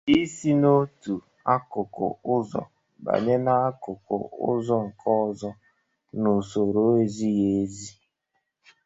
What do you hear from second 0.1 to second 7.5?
isi n'otu akụkụ ụzọ banye n'akụkụ ụzọ nke ọzọ n'usoro ezighị